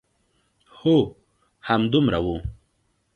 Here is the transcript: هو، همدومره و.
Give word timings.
هو، 0.79 0.97
همدومره 1.67 2.17
و. 2.25 2.39